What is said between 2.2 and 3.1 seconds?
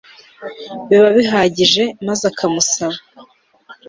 akamusaba